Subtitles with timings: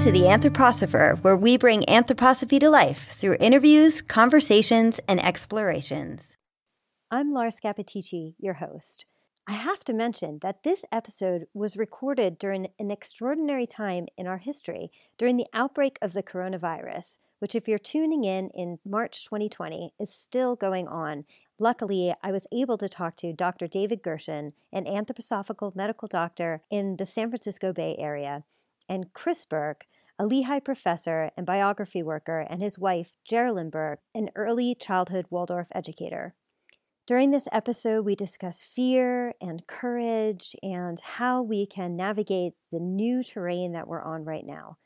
[0.00, 6.38] to The Anthroposopher, where we bring anthroposophy to life through interviews, conversations, and explorations.
[7.10, 9.04] I'm Laura Scappaticci, your host.
[9.46, 14.38] I have to mention that this episode was recorded during an extraordinary time in our
[14.38, 19.92] history, during the outbreak of the coronavirus, which, if you're tuning in in March 2020,
[20.00, 21.26] is still going on.
[21.58, 23.66] Luckily, I was able to talk to Dr.
[23.66, 28.44] David Gershan, an anthroposophical medical doctor in the San Francisco Bay Area,
[28.90, 29.86] and Chris Burke,
[30.20, 35.68] a Lehigh professor and biography worker, and his wife, Jerilyn Burke, an early childhood Waldorf
[35.74, 36.34] educator.
[37.06, 43.22] During this episode, we discuss fear and courage and how we can navigate the new
[43.22, 44.76] terrain that we're on right now.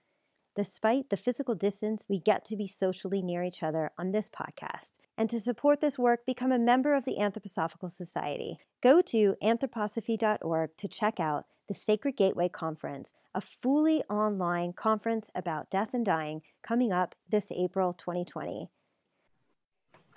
[0.55, 4.93] Despite the physical distance, we get to be socially near each other on this podcast.
[5.19, 8.59] And to support this work, become a member of the Anthroposophical Society.
[8.81, 15.71] Go to anthroposophy.org to check out the Sacred Gateway Conference, a fully online conference about
[15.71, 18.69] death and dying coming up this April 2020.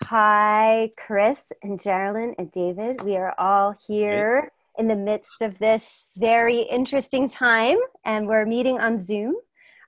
[0.04, 3.02] Hi, Chris and Jerilyn and David.
[3.02, 8.80] We are all here in the midst of this very interesting time, and we're meeting
[8.80, 9.34] on Zoom.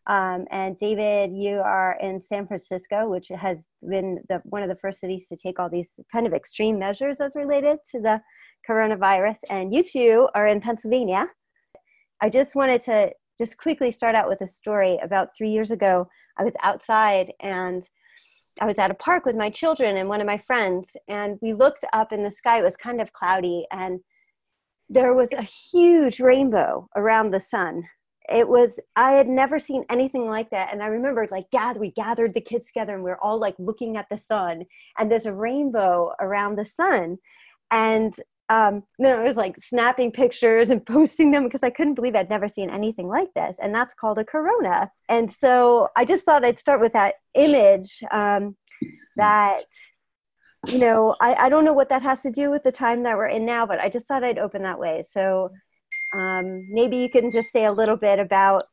[0.08, 4.76] Um, and David, you are in San Francisco, which has been the, one of the
[4.76, 8.22] first cities to take all these kind of extreme measures as related to the
[8.68, 9.38] coronavirus.
[9.50, 11.28] And you two are in Pennsylvania.
[12.22, 14.98] I just wanted to just quickly start out with a story.
[15.02, 17.88] About three years ago, I was outside and
[18.62, 21.54] I was at a park with my children and one of my friends, and we
[21.54, 22.60] looked up in the sky.
[22.60, 24.02] It was kind of cloudy, and
[24.90, 27.84] there was a huge rainbow around the sun.
[28.32, 31.92] It was I had never seen anything like that, and I remember like gather we
[31.92, 34.66] gathered the kids together, and we are all like looking at the sun,
[34.98, 37.18] and there's a rainbow around the sun,
[37.72, 38.14] and
[38.50, 42.30] um, then I was like snapping pictures and posting them because I couldn't believe I'd
[42.30, 43.58] never seen anything like this.
[43.62, 44.92] And that's called a corona.
[45.08, 48.58] And so I just thought I'd start with that image um,
[49.18, 49.66] that,
[50.68, 53.18] you know, I, I don't know what that has to do with the time that
[53.18, 55.04] we're in now, but I just thought I'd open that way.
[55.08, 55.52] So
[56.14, 58.64] um, maybe you can just say a little bit about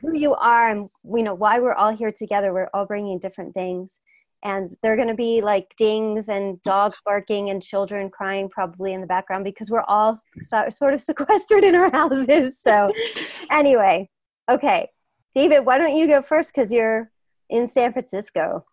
[0.00, 2.52] who you are and, you know, why we're all here together.
[2.52, 3.98] We're all bringing different things.
[4.42, 9.02] And they're going to be like dings and dogs barking and children crying probably in
[9.02, 12.58] the background because we're all sort of sequestered in our houses.
[12.62, 12.90] So
[13.50, 14.08] anyway
[14.50, 14.88] okay.
[15.34, 16.52] David why don't you go first?
[16.54, 17.10] Because you're
[17.48, 18.64] in san francisco.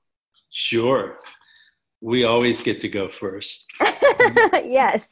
[0.50, 1.20] Sure.
[2.02, 3.66] We always get to go first.
[4.66, 5.06] Yes.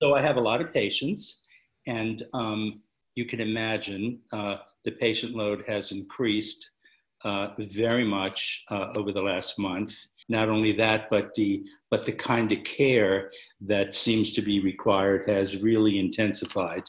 [0.00, 1.42] So i have a lot of patients
[1.86, 2.80] and um,
[3.14, 6.70] you can imagine uh, the patient load has increased
[7.24, 9.94] uh, very much uh, over the last month.
[10.28, 13.30] Not only that, but the but the kind of care
[13.60, 16.82] that seems to be required has really intensified.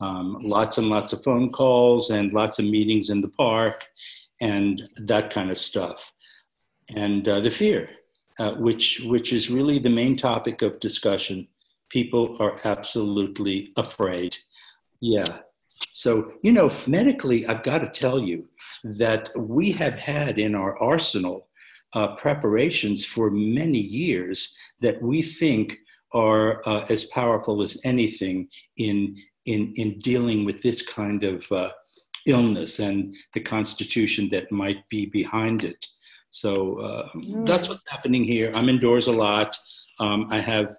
[0.00, 3.86] Um, lots and lots of phone calls and lots of meetings in the park
[4.40, 6.12] and that kind of stuff.
[6.96, 7.90] And uh, the fear,
[8.38, 11.46] uh, which which is really the main topic of discussion.
[11.92, 14.36] People are absolutely afraid.
[15.00, 15.42] Yeah,
[15.90, 18.48] so, you know, medically, I've got to tell you
[18.84, 21.48] that we have had in our arsenal
[21.94, 25.78] uh, preparations for many years that we think
[26.12, 29.16] are uh, as powerful as anything in,
[29.46, 31.70] in, in dealing with this kind of uh,
[32.26, 35.86] illness and the constitution that might be behind it.
[36.30, 37.44] So uh, mm.
[37.44, 38.52] that's what's happening here.
[38.54, 39.56] I'm indoors a lot.
[40.00, 40.76] Um, I have,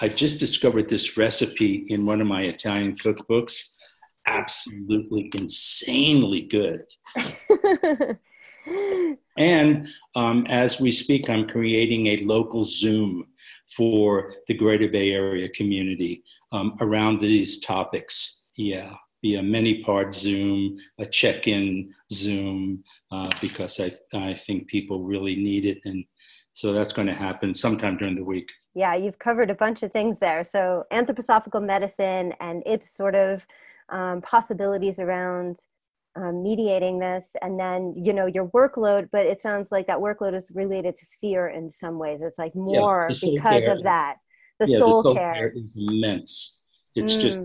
[0.00, 3.54] I just discovered this recipe in one of my Italian cookbooks
[4.26, 6.82] absolutely insanely good.
[9.36, 13.26] and um, as we speak, I'm creating a local Zoom
[13.76, 16.22] for the Greater Bay Area community
[16.52, 18.50] um, around these topics.
[18.56, 24.68] Yeah, be a many part Zoom, a check in Zoom, uh, because I, I think
[24.68, 25.78] people really need it.
[25.84, 26.04] And
[26.58, 28.50] so that's going to happen sometime during the week.
[28.74, 30.42] Yeah, you've covered a bunch of things there.
[30.42, 33.46] So, anthroposophical medicine and its sort of
[33.90, 35.60] um, possibilities around
[36.16, 40.34] um, mediating this and then you know your workload but it sounds like that workload
[40.34, 43.72] is related to fear in some ways it's like more yeah, because care.
[43.72, 44.16] of that
[44.58, 45.34] the, yeah, soul, the soul care.
[45.34, 45.52] care.
[45.54, 46.60] is immense
[46.96, 47.20] it's mm.
[47.20, 47.38] just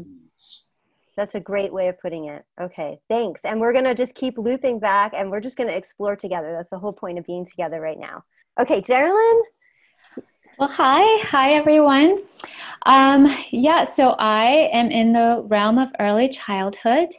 [1.15, 4.39] that's a great way of putting it okay thanks and we're going to just keep
[4.39, 7.45] looping back and we're just going to explore together that's the whole point of being
[7.45, 8.23] together right now
[8.59, 9.41] okay Jerilyn
[10.59, 11.01] well, hi.
[11.29, 12.19] Hi, everyone.
[12.85, 17.09] Um, yeah, so I am in the realm of early childhood,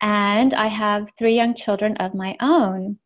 [0.00, 2.98] and I have three young children of my own.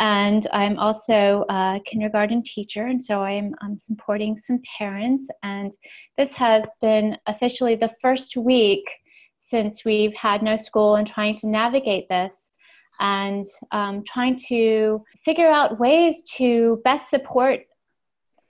[0.00, 5.28] And I'm also a kindergarten teacher, and so I'm, I'm supporting some parents.
[5.44, 5.72] And
[6.18, 8.84] this has been officially the first week
[9.40, 12.45] since we've had no school and trying to navigate this.
[13.00, 17.60] And um, trying to figure out ways to best support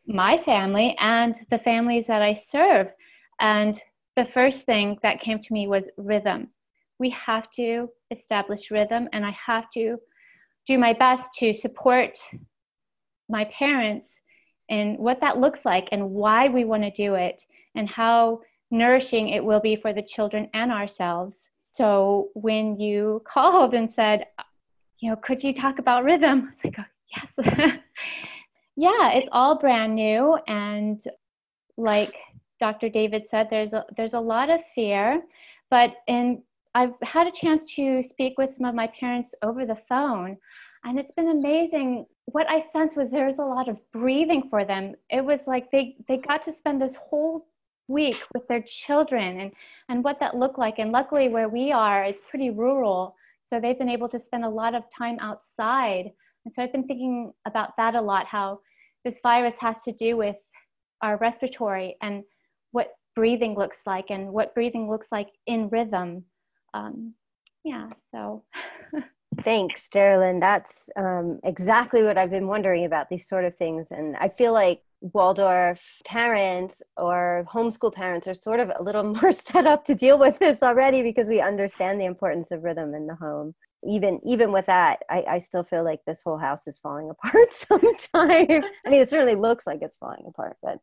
[0.06, 2.88] my family and the families that I serve.
[3.40, 3.80] And
[4.14, 6.48] the first thing that came to me was rhythm.
[6.98, 9.98] We have to establish rhythm, and I have to
[10.66, 12.18] do my best to support
[13.28, 14.20] my parents
[14.68, 17.44] in what that looks like and why we want to do it
[17.74, 18.40] and how
[18.70, 21.50] nourishing it will be for the children and ourselves.
[21.76, 24.26] So when you called and said,
[25.00, 26.52] you know, could you talk about rhythm?
[26.54, 26.84] It's like, oh,
[27.14, 27.78] yes.
[28.76, 30.38] yeah, it's all brand new.
[30.48, 31.00] And
[31.76, 32.14] like
[32.58, 32.88] Dr.
[32.88, 35.22] David said, there's a, there's a lot of fear,
[35.70, 36.42] but in,
[36.74, 40.38] I've had a chance to speak with some of my parents over the phone
[40.86, 44.64] and it's been amazing what i sensed was there was a lot of breathing for
[44.64, 47.46] them it was like they they got to spend this whole
[47.88, 49.52] week with their children and
[49.88, 53.14] and what that looked like and luckily where we are it's pretty rural
[53.48, 56.10] so they've been able to spend a lot of time outside
[56.44, 58.58] and so i've been thinking about that a lot how
[59.04, 60.36] this virus has to do with
[61.02, 62.24] our respiratory and
[62.72, 66.24] what breathing looks like and what breathing looks like in rhythm
[66.74, 67.14] um,
[67.64, 68.42] yeah so
[69.42, 70.40] Thanks, Jerilyn.
[70.40, 73.88] That's um, exactly what I've been wondering about these sort of things.
[73.90, 79.32] And I feel like Waldorf parents or homeschool parents are sort of a little more
[79.32, 83.06] set up to deal with this already because we understand the importance of rhythm in
[83.06, 83.54] the home.
[83.86, 87.52] Even even with that, I, I still feel like this whole house is falling apart
[87.52, 88.64] sometimes.
[88.84, 90.78] I mean, it certainly looks like it's falling apart, but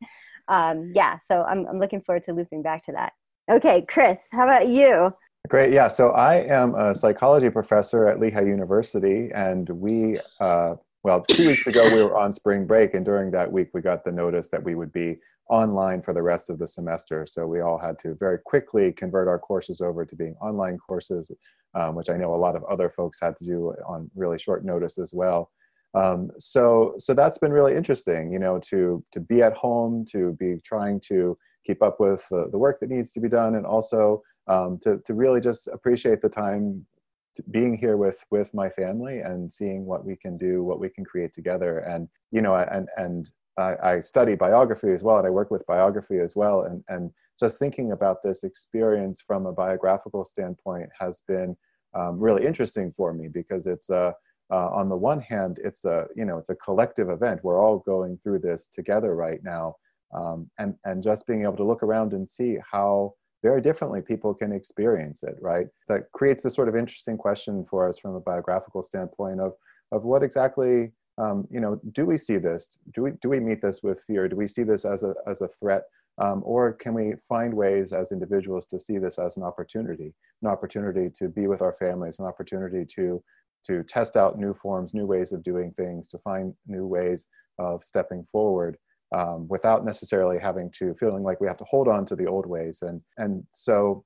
[0.48, 1.18] um, yeah.
[1.28, 3.14] So I'm I'm looking forward to looping back to that.
[3.52, 5.14] Okay, Chris, how about you?
[5.50, 5.74] Great.
[5.74, 5.90] Yeah.
[5.90, 11.68] So I am a psychology professor at Lehigh University, and we, uh, well, two weeks
[11.68, 14.64] ago we were on spring break, and during that week we got the notice that
[14.64, 15.18] we would be
[15.50, 17.26] online for the rest of the semester.
[17.26, 21.30] So we all had to very quickly convert our courses over to being online courses,
[21.76, 24.64] um, which I know a lot of other folks had to do on really short
[24.64, 25.52] notice as well.
[25.94, 30.34] Um, so, so that's been really interesting, you know, to to be at home, to
[30.40, 33.66] be trying to keep up with uh, the work that needs to be done, and
[33.66, 36.86] also um, to, to really just appreciate the time
[37.52, 41.04] being here with with my family and seeing what we can do what we can
[41.04, 41.80] create together.
[41.80, 45.66] And you know and and I, I, study biography as well and i work with
[45.68, 46.64] biography as well.
[46.64, 51.56] And and just thinking about this experience from a biographical standpoint has been
[51.94, 54.14] um, really interesting for me because it's a
[54.52, 57.44] uh, on the one hand it's a you know it's a collective event.
[57.44, 59.76] We're all going through this together right now.
[60.14, 64.34] Um, and and just being able to look around and see how very differently people
[64.34, 65.68] can experience it, right?
[65.90, 69.54] That creates this sort of interesting question for us from a biographical standpoint of,
[69.92, 72.80] of what exactly, um, you know, do we see this?
[72.96, 74.28] Do we, do we meet this with fear?
[74.30, 75.84] Do we see this as a, as a threat?
[76.20, 80.48] Um, or can we find ways as individuals to see this as an opportunity, an
[80.48, 83.22] opportunity to be with our families, an opportunity to,
[83.66, 87.28] to test out new forms, new ways of doing things, to find new ways
[87.60, 88.78] of stepping forward
[89.14, 92.46] um, without necessarily having to feeling like we have to hold on to the old
[92.46, 92.82] ways.
[92.82, 94.04] And and so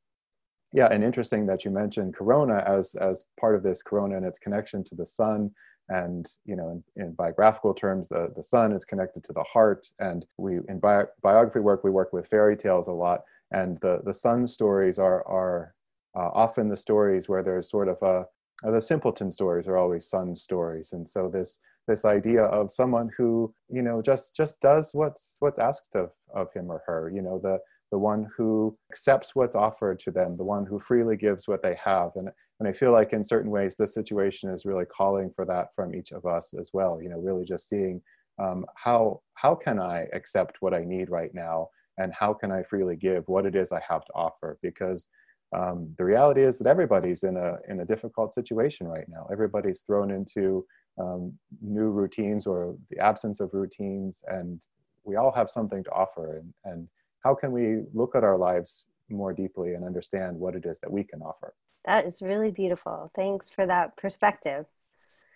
[0.73, 4.37] yeah and interesting that you mentioned corona as as part of this corona and its
[4.37, 5.49] connection to the sun
[5.89, 9.87] and you know in, in biographical terms the, the sun is connected to the heart.
[9.99, 13.21] And we in bi- biography work we work with fairy tales a lot.
[13.51, 15.73] And the the sun stories are are
[16.15, 18.25] uh, often the stories where there's sort of a
[18.69, 20.91] the simpleton stories are always sun stories.
[20.91, 25.59] And so this this idea of someone who you know just just does what's what's
[25.59, 27.57] asked of of him or her you know the
[27.91, 31.77] the one who accepts what's offered to them the one who freely gives what they
[31.83, 32.11] have.
[32.15, 32.29] And
[32.59, 35.93] and i feel like in certain ways this situation is really calling for that from
[35.93, 38.01] each of us as well you know really just seeing
[38.39, 41.69] um, how how can i accept what i need right now?
[41.99, 44.57] And how can i freely give what it is i have to offer?
[44.61, 45.07] Because
[45.55, 49.27] um, the reality is that everybody's in a in a difficult situation right now.
[49.31, 50.65] Everybody's thrown into
[50.97, 54.61] um, new routines or the absence of routines and
[55.03, 56.37] we all have something to offer.
[56.37, 56.87] And, and
[57.23, 60.91] how can we look at our lives more deeply and understand what it is that
[60.91, 61.53] we can offer?
[61.85, 63.11] That is really beautiful.
[63.15, 64.65] Thanks for that perspective.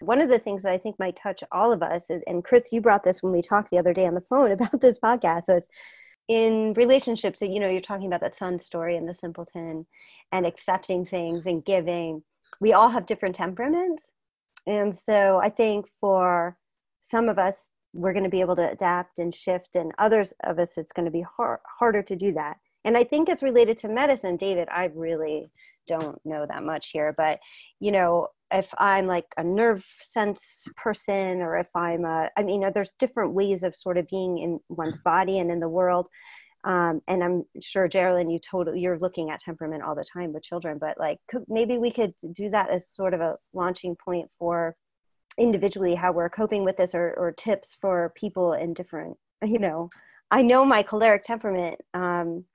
[0.01, 2.81] One of the things that i think might touch all of us and chris you
[2.81, 5.67] brought this when we talked the other day on the phone about this podcast was
[6.27, 9.85] in relationships you know you're talking about that sun story and the simpleton
[10.31, 12.23] and accepting things and giving.
[12.59, 14.11] We all have different temperaments
[14.67, 16.57] and so I think for
[17.01, 17.55] some of us,
[17.93, 21.05] we're going to be able to adapt and shift, and others of us, it's going
[21.05, 22.57] to be hard, harder to do that.
[22.83, 24.37] And I think it's related to medicine.
[24.37, 25.51] David, I really
[25.87, 27.39] don't know that much here, but
[27.79, 32.69] you know, if I'm like a nerve sense person, or if I'm a, I mean,
[32.73, 35.03] there's different ways of sort of being in one's mm.
[35.03, 36.07] body and in the world.
[36.63, 40.43] Um, and i'm sure jerilyn you totally you're looking at temperament all the time with
[40.43, 44.29] children but like could, maybe we could do that as sort of a launching point
[44.37, 44.75] for
[45.37, 49.89] individually how we're coping with this or, or tips for people in different you know.
[50.33, 52.45] I know my choleric temperament um,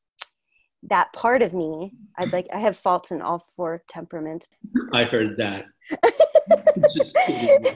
[0.82, 4.46] that part of me i'd like i have faults in all four temperaments.
[4.92, 5.66] I heard that.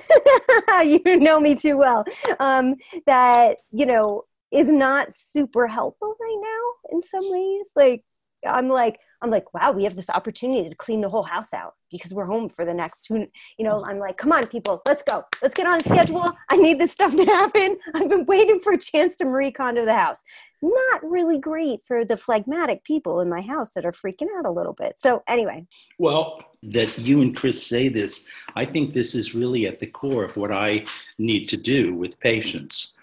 [0.84, 2.04] You know me too well.
[2.38, 7.66] Um, that you know is not super helpful right now in some ways.
[7.76, 8.04] Like
[8.46, 11.74] i'm like i'm like wow we have this opportunity to clean the whole house out
[11.90, 13.26] because we're home for the next two
[13.58, 15.24] you know i'm like come on people let's go.
[15.42, 16.32] Let's get on schedule.
[16.48, 17.78] I need this stuff to happen.
[17.94, 20.22] I've been waiting for a chance to marie kondo the house.
[20.62, 24.50] Not really great for the phlegmatic people in my house that are freaking out a
[24.50, 24.94] little bit.
[24.98, 25.66] So anyway.
[25.98, 30.24] Well that you and chris say this i think this is really at the core
[30.24, 30.84] of what i
[31.18, 32.96] need to do with patients.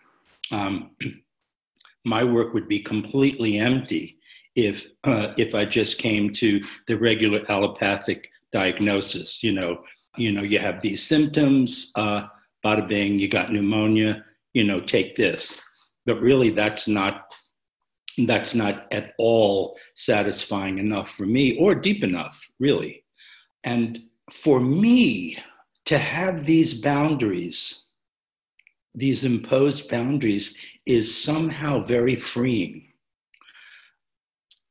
[0.52, 0.92] Um,
[2.08, 4.18] my work would be completely empty
[4.56, 9.44] if uh, if I just came to the regular allopathic diagnosis.
[9.44, 9.84] You know,
[10.16, 12.24] you know, you have these symptoms, uh,
[12.66, 14.24] bada bing, you got pneumonia.
[14.54, 15.62] You know, take this.
[16.06, 17.32] But really, that's not
[18.26, 23.04] that's not at all satisfying enough for me, or deep enough, really.
[23.64, 24.00] And
[24.32, 25.38] for me
[25.86, 27.87] to have these boundaries
[28.98, 32.84] these imposed boundaries is somehow very freeing.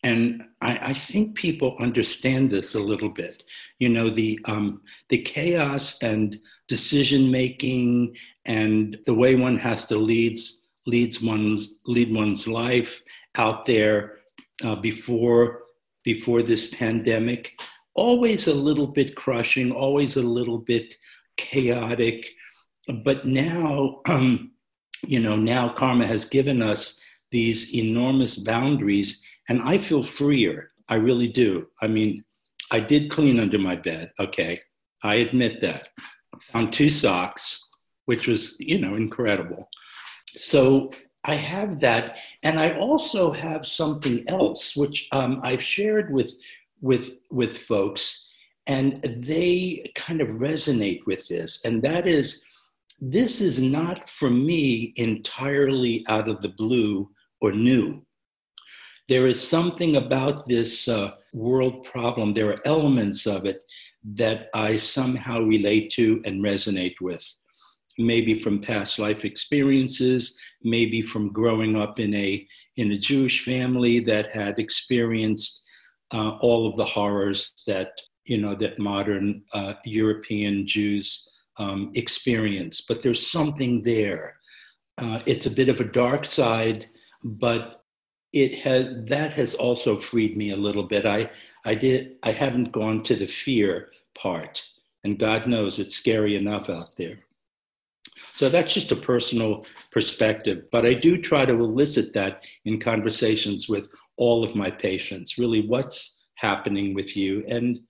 [0.03, 3.45] And I, I, think people understand this a little bit.
[3.79, 9.97] You know, the, um, the chaos and decision making and the way one has to
[9.97, 13.01] leads, leads one's, lead one's life
[13.37, 14.19] out there
[14.65, 15.63] uh, before,
[16.03, 17.53] before this pandemic,
[17.95, 20.97] always a little bit crushing, always a little bit
[21.37, 22.27] chaotic
[23.05, 24.53] but now, um,
[25.03, 27.01] you know, now karma has given us
[27.31, 30.71] these enormous boundaries, and I feel freer.
[30.89, 31.67] I really do.
[31.83, 32.25] I mean,
[32.71, 34.13] I did clean under my bed.
[34.19, 34.57] Okay,
[35.03, 35.89] I admit that.
[36.53, 37.67] Found two socks,
[38.05, 39.69] which was, you know, incredible.
[40.37, 40.93] So
[41.25, 46.33] I have that, and I also have something else, which um, I've shared with
[46.81, 48.29] with with folks,
[48.67, 52.45] and they kind of resonate with this, and that is
[53.01, 57.11] this is not for me entirely out of the blue
[57.41, 58.03] or new.
[59.09, 63.63] There is something about this uh, world problem, there are elements of it
[64.15, 67.25] that I somehow relate to and resonate with.
[67.99, 74.01] Maybe from past life experiences, maybe from growing up in a, in a Jewish family
[74.01, 75.63] that had experienced
[76.13, 77.91] uh, all of the horrors that,
[78.25, 84.35] you know, that modern uh, European Jews um, experience, but there's something there.
[84.99, 86.87] Uh, it's a bit of a dark side,
[87.23, 87.85] but
[88.33, 91.07] it has that has also freed me a little bit.
[91.07, 91.31] I
[91.65, 94.63] I did I haven't gone to the fear part,
[95.05, 97.19] and God knows it's scary enough out there.
[98.35, 103.69] So that's just a personal perspective, but I do try to elicit that in conversations
[103.69, 105.39] with all of my patients.
[105.39, 107.45] Really, what's happening with you?
[107.49, 107.81] And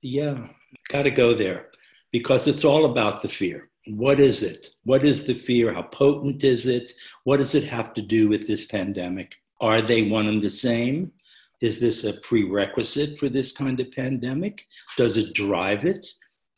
[0.00, 0.48] yeah,
[0.90, 1.70] got to go there
[2.18, 3.68] because it's all about the fear.
[3.88, 4.70] What is it?
[4.84, 5.74] What is the fear?
[5.74, 6.92] How potent is it?
[7.24, 9.34] What does it have to do with this pandemic?
[9.60, 11.12] Are they one and the same?
[11.60, 14.64] Is this a prerequisite for this kind of pandemic?
[14.96, 16.06] Does it drive it?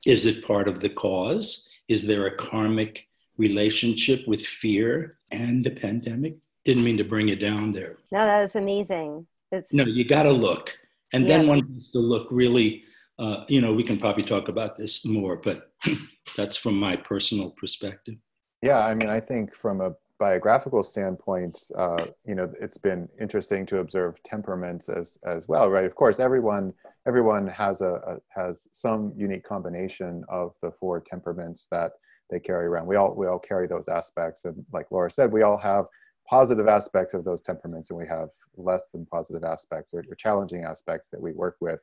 [0.07, 1.69] Is it part of the cause?
[1.89, 6.37] Is there a karmic relationship with fear and the pandemic?
[6.65, 7.99] Didn't mean to bring it down there.
[8.13, 9.27] No, that was amazing.
[9.51, 9.73] It's...
[9.73, 10.73] No, you got to look.
[11.13, 11.39] And yeah.
[11.39, 12.85] then one has to look really
[13.19, 15.73] uh, you know, we can probably talk about this more, but
[16.37, 18.17] that's from my personal perspective.
[18.63, 23.65] Yeah, I mean, I think from a biographical standpoint, uh, you know, it's been interesting
[23.67, 25.85] to observe temperaments as as well, right?
[25.85, 26.73] Of course, everyone
[27.07, 31.93] everyone has a, a has some unique combination of the four temperaments that
[32.31, 32.87] they carry around.
[32.87, 35.87] We all we all carry those aspects, and like Laura said, we all have
[36.29, 40.65] positive aspects of those temperaments, and we have less than positive aspects or, or challenging
[40.65, 41.81] aspects that we work with.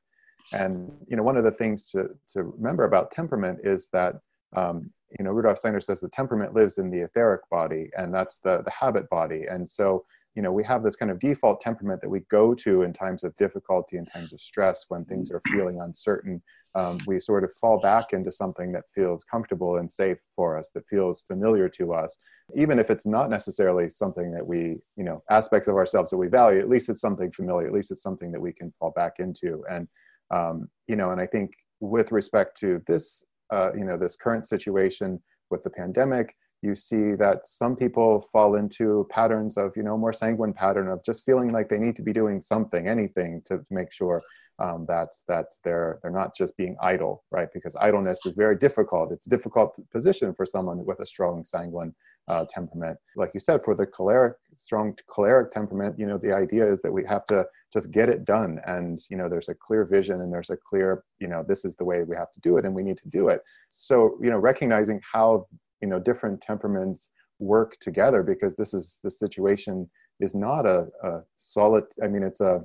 [0.51, 4.15] And you know, one of the things to, to remember about temperament is that
[4.55, 8.39] um, you know Rudolf Steiner says the temperament lives in the etheric body, and that's
[8.39, 9.45] the the habit body.
[9.49, 12.83] And so you know we have this kind of default temperament that we go to
[12.83, 16.41] in times of difficulty, in times of stress, when things are feeling uncertain.
[16.75, 20.71] Um, we sort of fall back into something that feels comfortable and safe for us,
[20.71, 22.17] that feels familiar to us,
[22.53, 26.27] even if it's not necessarily something that we, you know, aspects of ourselves that we
[26.27, 26.59] value.
[26.59, 27.67] At least it's something familiar.
[27.67, 29.63] At least it's something that we can fall back into.
[29.69, 29.87] And
[30.31, 34.45] um, you know, and I think with respect to this, uh, you know, this current
[34.47, 39.97] situation with the pandemic, you see that some people fall into patterns of you know
[39.97, 43.61] more sanguine pattern of just feeling like they need to be doing something anything to,
[43.69, 44.21] make sure
[44.63, 47.49] um, that that they're they're not just being idle right?
[47.53, 49.11] Because idleness is very difficult.
[49.11, 51.93] It's a difficult position for someone with a strong sanguine
[52.27, 52.97] uh, temperament.
[53.15, 56.91] Like you said for the choleric strong choleric temperament you know the idea is that
[56.91, 57.45] we have to
[57.75, 58.61] just get it done.
[58.65, 61.75] And you know there's a clear vision and there's a clear you know this is
[61.75, 63.41] the way we have to do it and we need to do it.
[63.67, 65.47] So you know recognizing how
[65.81, 67.09] you know different temperaments
[67.39, 69.89] work together because this is the situation
[70.21, 72.61] is not a, a solid i mean it's a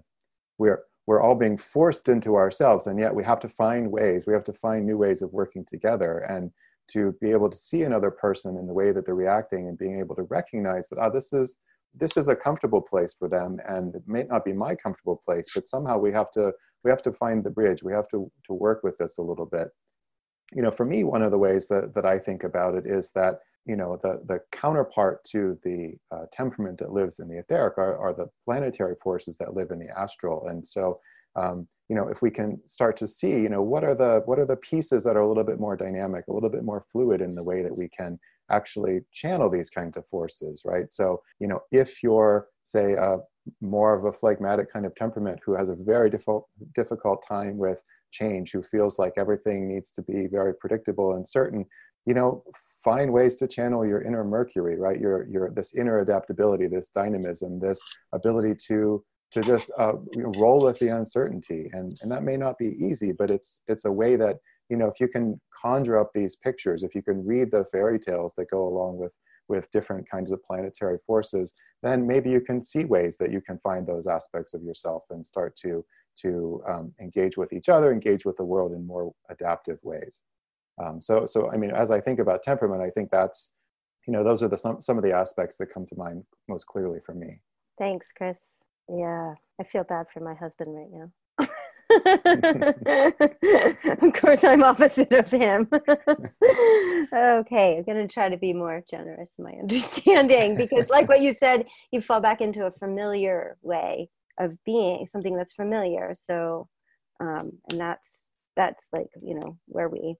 [0.58, 4.32] we're we're all being forced into ourselves and yet we have to find ways we
[4.32, 6.52] have to find new ways of working together and
[6.88, 9.98] to be able to see another person in the way that they're reacting and being
[9.98, 11.58] able to recognize that oh this is
[11.94, 15.46] this is a comfortable place for them and it may not be my comfortable place
[15.54, 16.52] but somehow we have to
[16.84, 17.82] we have to find the bridge.
[17.82, 19.68] We have to to work with this a little bit.
[20.52, 23.12] You know for me one of the ways that, that i think about it is
[23.12, 27.78] that you know the, the counterpart to the uh, temperament that lives in the etheric
[27.78, 30.48] are, are the planetary forces that live in the astral.
[30.48, 30.98] And so
[31.36, 34.38] um, you know if we can start to see you know what are the what
[34.38, 37.20] are the pieces that are a little bit more dynamic a little bit more fluid
[37.20, 38.18] in the way that we can
[38.50, 40.92] actually channel these kinds of forces right?
[40.92, 43.18] So you know if you're say uh,
[43.60, 47.82] more of a phlegmatic kind of temperament who has a very difficult difficult time with
[48.10, 51.64] change who feels like everything needs to be very predictable and certain
[52.06, 52.42] you know
[52.82, 55.00] find ways to channel your inner mercury right?
[55.00, 57.80] Your your this inner adaptability this dynamism this
[58.12, 61.70] ability to to just uh, roll with the uncertainty.
[61.72, 64.36] And and that may not be easy but it's it's a way that
[64.70, 67.98] you know if you can conjure up these pictures if you can read the fairy
[67.98, 69.12] tales that go along with
[69.48, 73.58] with different kinds of planetary forces then maybe you can see ways that you can
[73.58, 75.84] find those aspects of yourself and start to
[76.16, 80.20] to um, engage with each other engage with the world in more adaptive ways
[80.80, 83.50] um, so, so I mean, as I think about temperament, I think that's,
[84.06, 86.66] you know, those are the some some of the aspects that come to mind most
[86.66, 87.40] clearly for me.
[87.78, 88.62] Thanks, Chris.
[88.88, 91.10] Yeah, I feel bad for my husband right now.
[94.02, 95.68] of course, I'm opposite of him.
[97.12, 101.20] okay, I'm going to try to be more generous in my understanding because, like what
[101.20, 106.14] you said, you fall back into a familiar way of being, something that's familiar.
[106.18, 106.68] So,
[107.20, 108.26] um, and that's
[108.56, 110.14] that's like you know where we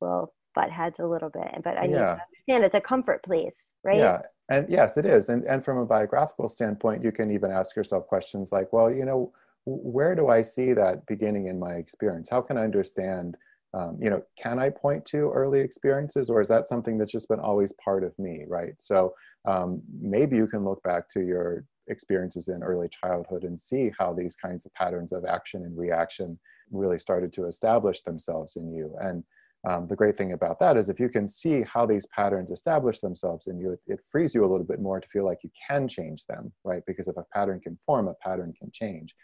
[0.00, 1.62] will butt heads a little bit.
[1.64, 1.86] But I yeah.
[1.86, 3.96] need to understand it's a comfort place, right?
[3.96, 4.20] Yeah.
[4.48, 5.30] And yes, it is.
[5.30, 9.04] And and from a biographical standpoint, you can even ask yourself questions like, well, you
[9.04, 9.32] know,
[9.66, 12.28] where do I see that beginning in my experience?
[12.30, 13.36] How can I understand?
[13.74, 17.28] Um, you know, can I point to early experiences, or is that something that's just
[17.28, 18.74] been always part of me, right?
[18.78, 19.14] So
[19.46, 24.12] um, maybe you can look back to your experiences in early childhood and see how
[24.12, 26.38] these kinds of patterns of action and reaction
[26.70, 28.96] really started to establish themselves in you.
[29.00, 29.24] And
[29.68, 33.00] um, the great thing about that is if you can see how these patterns establish
[33.00, 35.50] themselves in you, it, it, frees you a little bit more to feel like you
[35.68, 36.82] can change them, right?
[36.86, 39.14] Because if a pattern can form, a pattern can change.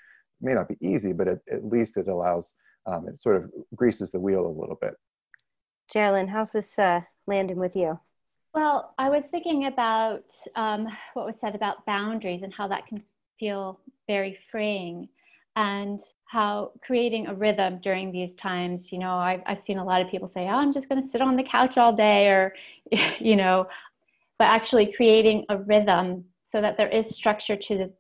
[0.43, 2.55] It may not be easy, but it, at least it allows,
[2.87, 4.95] um, it sort of greases the wheel a little bit.
[5.93, 8.01] Jerilyn, how's this uh, landing with you?
[8.55, 10.25] Well, I was thinking about
[10.57, 13.03] um, what was said about boundaries and how that can
[13.39, 15.09] feel very freeing
[15.57, 20.01] and how creating a rhythm during these times you know i've, I've seen a lot
[20.01, 22.55] of people say oh i'm just going to sit on the couch all day or
[23.21, 23.69] you know
[24.39, 27.91] but actually creating a rhythm so that there is structure to the,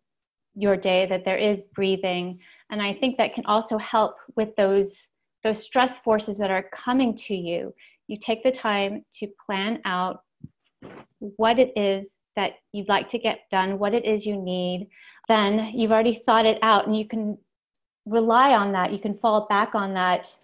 [0.55, 2.39] your day that there is breathing.
[2.71, 5.09] And i think that can also help with those
[5.45, 7.75] those stress forces that are coming to you.
[8.07, 10.23] You take the time to plan out
[11.19, 14.89] what it is that you'd like to get done what it is you need.
[15.29, 17.39] Then you've already thought it out and you can
[18.07, 18.93] rely on that.
[18.93, 20.35] You can fall back on that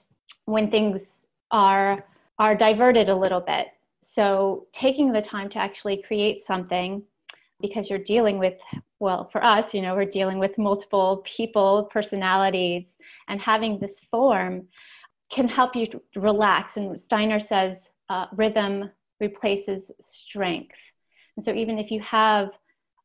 [0.44, 2.04] when things are
[2.38, 3.68] are diverted a little bit.
[4.02, 7.02] So taking the time to actually create something
[7.60, 8.54] because you're dealing with
[9.00, 12.96] well for us you know we're dealing with multiple people personalities
[13.28, 14.66] and having this form
[15.30, 20.78] can help you relax and steiner says uh, rhythm replaces strength
[21.36, 22.50] and so even if you have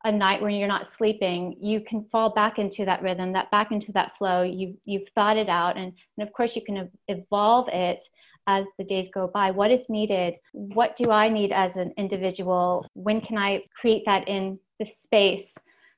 [0.06, 3.72] a night when you're not sleeping, you can fall back into that rhythm, that back
[3.72, 4.42] into that flow.
[4.44, 8.06] You you've thought it out, and, and of course you can evolve it
[8.48, 9.52] as the days go by.
[9.52, 10.36] What is needed?
[10.52, 12.86] What do I need as an individual?
[12.94, 15.54] When can I create that in the space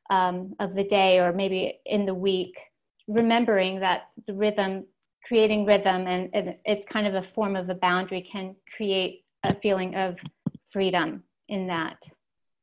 [0.10, 2.56] um, of the day, or maybe in the week?
[3.08, 4.86] Remembering that the rhythm,
[5.28, 9.56] creating rhythm, and, and it's kind of a form of a boundary, can create a
[9.56, 10.16] feeling of
[10.72, 11.98] freedom in that.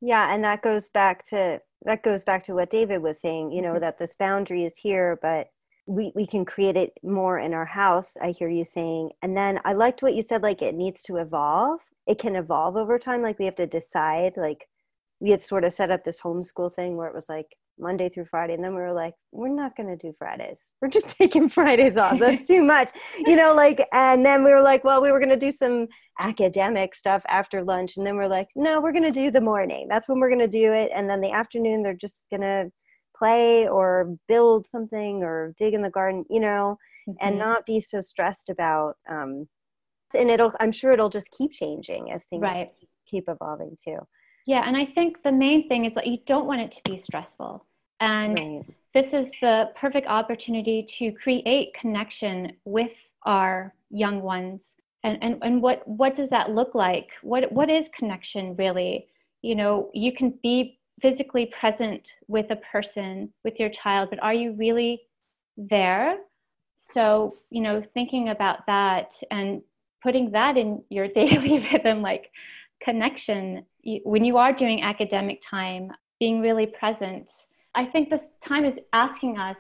[0.01, 3.63] Yeah, and that goes back to that goes back to what David was saying, you
[3.63, 3.81] know, mm-hmm.
[3.81, 5.49] that this boundary is here, but
[5.87, 9.11] we, we can create it more in our house, I hear you saying.
[9.21, 11.81] And then I liked what you said, like it needs to evolve.
[12.07, 13.23] it can evolve over time.
[13.23, 14.69] Like we have to decide, like
[15.23, 17.47] we had sort of set up this homeschool thing where it was like
[17.79, 18.55] Monday through Friday.
[18.55, 20.69] And then we were like, we're not going to do Fridays.
[20.81, 22.19] We're just taking Fridays off.
[22.21, 25.31] That's too much, you know, like, and then we were like, well, we were going
[25.31, 25.87] to do some
[26.19, 27.97] academic stuff after lunch.
[27.97, 29.87] And then we're like, no, we're going to do the morning.
[29.89, 30.91] That's when we're going to do it.
[30.93, 32.73] And then the afternoon, they're just going to
[33.17, 37.17] play or build something or dig in the garden, you know, mm-hmm.
[37.21, 39.47] and not be so stressed about, um,
[40.19, 42.73] and it'll, I'm sure it'll just keep changing as things right.
[43.09, 43.99] keep evolving too.
[44.47, 46.99] Yeah, and I think the main thing is that you don't want it to be
[46.99, 47.65] stressful.
[48.01, 48.65] And right.
[48.95, 52.91] this is the perfect opportunity to create connection with
[53.25, 54.75] our young ones.
[55.05, 57.11] And, and, and what, what does that look like?
[57.23, 59.07] What, what is connection really?
[59.43, 64.35] You know, you can be physically present with a person, with your child, but are
[64.35, 65.03] you really
[65.57, 66.19] there?
[66.77, 69.63] So, you know, thinking about that and
[70.03, 72.31] putting that in your daily rhythm, like
[72.85, 73.65] connection
[74.05, 77.31] when you are doing academic time, being really present.
[77.75, 79.59] I think this time is asking us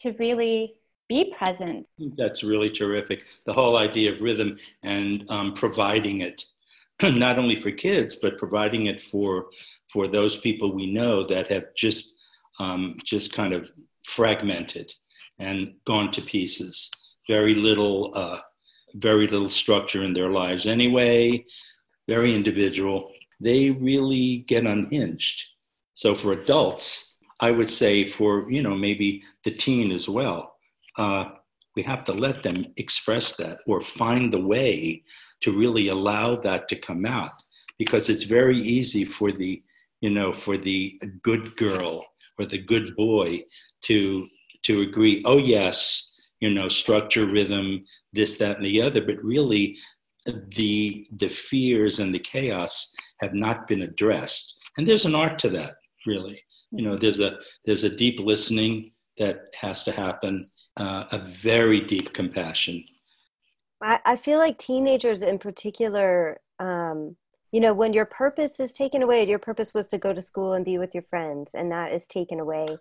[0.00, 0.74] to really
[1.08, 1.86] be present.
[2.16, 3.24] That's really terrific.
[3.44, 6.44] The whole idea of rhythm and um, providing it,
[7.02, 9.46] not only for kids, but providing it for
[9.92, 12.14] for those people we know that have just
[12.58, 13.70] um, just kind of
[14.04, 14.94] fragmented
[15.38, 16.90] and gone to pieces.
[17.28, 18.38] Very little, uh,
[18.94, 21.44] very little structure in their lives anyway.
[22.08, 23.12] Very individual
[23.42, 25.44] they really get unhinged.
[25.94, 30.54] So for adults, I would say for, you know, maybe the teen as well,
[30.96, 31.24] uh,
[31.74, 35.02] we have to let them express that or find the way
[35.40, 37.42] to really allow that to come out
[37.78, 39.60] because it's very easy for the,
[40.00, 42.06] you know, for the good girl
[42.38, 43.42] or the good boy
[43.82, 44.28] to
[44.62, 49.76] to agree, oh yes, you know, structure, rhythm, this, that, and the other, but really
[50.26, 54.54] the the fears and the chaos have not been addressed.
[54.76, 55.74] And there's an art to that,
[56.06, 56.42] really.
[56.70, 61.80] You know, there's a there's a deep listening that has to happen, uh, a very
[61.80, 62.82] deep compassion.
[63.82, 67.16] I, I feel like teenagers in particular, um,
[67.50, 70.54] you know, when your purpose is taken away, your purpose was to go to school
[70.54, 72.78] and be with your friends, and that is taken away.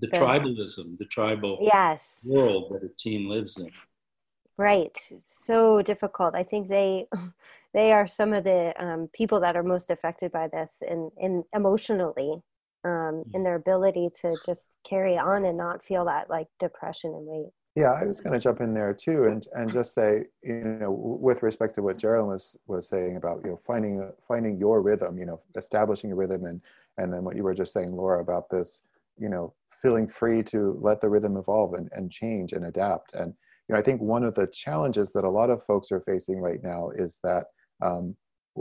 [0.00, 2.02] The tribalism, the tribal yes.
[2.24, 3.70] world that a teen lives in.
[4.58, 4.98] Right.
[5.26, 6.34] So difficult.
[6.34, 7.06] I think they
[7.74, 11.44] they are some of the um, people that are most affected by this in, in
[11.54, 12.42] emotionally
[12.84, 17.26] um, in their ability to just carry on and not feel that like depression and
[17.26, 17.52] weight.
[17.76, 20.90] Yeah, I was going to jump in there too, and and just say, you know,
[20.90, 25.16] with respect to what Jerilyn was was saying about you know finding finding your rhythm,
[25.18, 26.60] you know, establishing a rhythm, and
[26.96, 28.82] and then what you were just saying, Laura, about this,
[29.16, 33.34] you know, feeling free to let the rhythm evolve and, and change and adapt, and
[33.68, 36.38] you know, I think one of the challenges that a lot of folks are facing
[36.38, 37.44] right now is that,
[37.82, 38.16] um,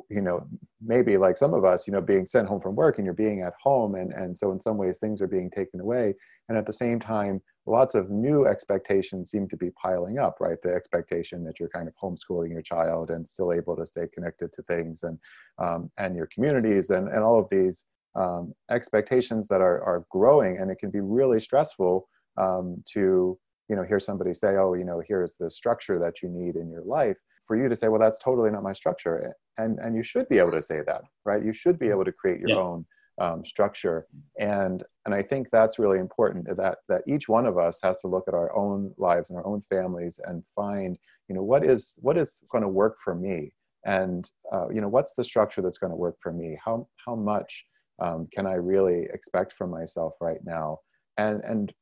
[0.10, 0.46] you know,
[0.82, 3.41] maybe like some of us, you know, being sent home from work and you're being
[3.41, 6.13] at home, and and so in some ways things are being taken away,
[6.50, 10.36] and at the same time, lots of new expectations seem to be piling up.
[10.39, 14.06] Right, the expectation that you're kind of homeschooling your child and still able to stay
[14.13, 15.17] connected to things and
[15.58, 20.60] um, and your communities and and all of these um, expectations that are are growing,
[20.60, 24.86] and it can be really stressful um, to you know hear somebody say oh you
[24.86, 27.99] know here's the structure that you need in your life for you to say well
[27.99, 31.43] that's totally not my structure and and you should be able to say that right?
[31.43, 32.56] You should be able to create your yeah.
[32.56, 32.86] own
[33.19, 34.06] um, structure
[34.39, 38.08] and and i think that's really important that that each one of us has to
[38.08, 41.93] look at our own lives and our own families and find you know what is
[41.97, 43.53] what is going to work for me?
[43.86, 46.58] And uh, you know what's the structure that's going to work for me?
[46.63, 47.65] How how much
[47.99, 50.80] um, can i really expect from myself right now?
[51.17, 51.73] And and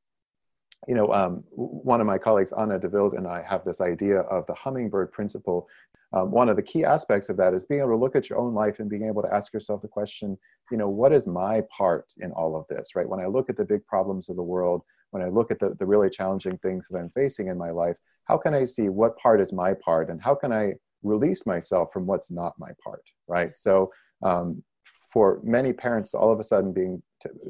[0.87, 4.45] you know, um, one of my colleagues, Anna de and I have this idea of
[4.47, 5.67] the hummingbird principle.
[6.13, 8.39] Um, one of the key aspects of that is being able to look at your
[8.39, 10.37] own life and being able to ask yourself the question,
[10.71, 13.07] you know, what is my part in all of this, right?
[13.07, 15.75] When I look at the big problems of the world, when I look at the,
[15.79, 19.17] the really challenging things that I'm facing in my life, how can I see what
[19.17, 23.03] part is my part and how can I release myself from what's not my part,
[23.27, 23.51] right?
[23.57, 23.91] So
[24.23, 24.63] um,
[25.11, 27.01] for many parents all of a sudden being,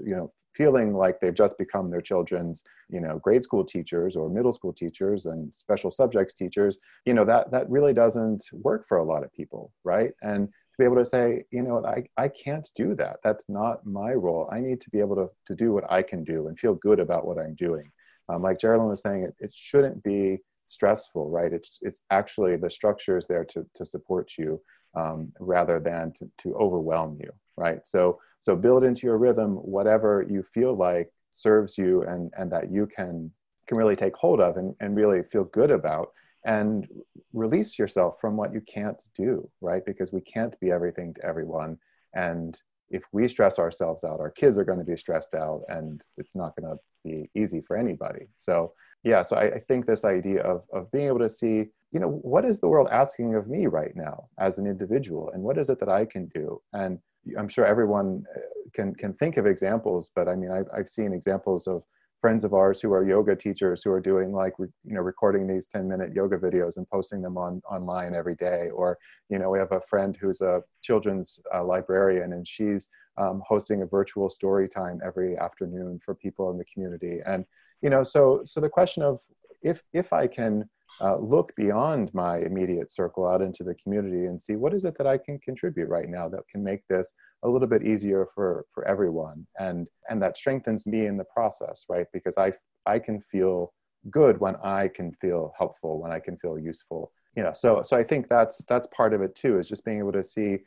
[0.03, 4.29] you know, feeling like they've just become their children's you know grade school teachers or
[4.29, 8.97] middle school teachers and special subjects teachers you know that that really doesn't work for
[8.97, 10.11] a lot of people right?
[10.21, 13.17] And to be able to say you know i, I can't do that.
[13.23, 14.49] That's not my role.
[14.51, 16.99] I need to be able to, to do what i can do and feel good
[16.99, 17.91] about what i'm doing.
[18.29, 21.53] Um, like jerilyn was saying it, it shouldn't be stressful right?
[21.53, 24.61] It's it's actually the structure is there to, to support you
[24.95, 27.85] um, rather than to, to overwhelm you right?
[27.85, 32.71] So so build into your rhythm whatever you feel like serves you and, and that
[32.71, 33.31] you can
[33.67, 36.09] can really take hold of and, and really feel good about
[36.45, 36.87] and
[37.33, 39.83] release yourself from what you can't do, right?
[39.83, 41.75] Because we can't be everything to everyone.
[42.13, 46.03] And if we stress ourselves out, our kids are going to be stressed out, and
[46.17, 48.27] it's not going to be easy for anybody.
[48.35, 51.99] So, yeah, so I, I, think this idea of, of being able to see, you
[51.99, 55.57] know, what is the world asking of me right now as an individual, and what
[55.57, 56.61] is it that I can do?
[56.73, 56.99] And
[57.37, 58.39] I'm sure everyone uh,
[58.73, 61.83] can can think of examples, but I mean, I've, I've seen examples of
[62.21, 65.67] friends of ours who are yoga teachers who are doing like you know recording these
[65.67, 68.69] 10 minute yoga videos and posting them on online every day.
[68.73, 68.97] Or
[69.29, 73.81] you know we have a friend who's a children's uh, librarian and she's um, hosting
[73.81, 77.19] a virtual story time every afternoon for people in the community.
[77.25, 77.45] And
[77.81, 79.19] you know so so the question of
[79.61, 80.69] if if i can
[81.01, 84.97] uh, look beyond my immediate circle out into the community and see what is it
[84.97, 88.65] that I can contribute right now that can make this a little bit easier for
[88.73, 89.45] for everyone.
[89.59, 92.07] And and that strengthens me in the process right?
[92.13, 92.53] Because I
[92.85, 93.73] I can feel
[94.09, 97.11] good when I can feel helpful when I can feel useful.
[97.35, 99.99] You know so so I think that's that's part of it too is just being
[99.99, 100.59] able to see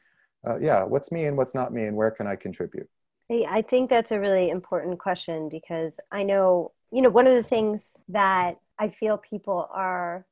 [0.46, 2.88] uh, yeah what's me and what's not me and where can I contribute?
[3.30, 7.42] I think that's a really important question because I know you know one of the
[7.42, 10.26] things that I feel people are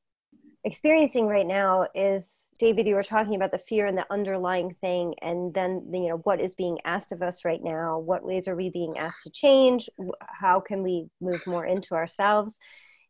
[0.63, 5.13] experiencing right now is David, you were talking about the fear and the underlying thing,
[5.21, 7.99] and then you know what is being asked of us right now.
[7.99, 9.89] What ways are we being asked to change?
[10.21, 12.57] How can we move more into ourselves?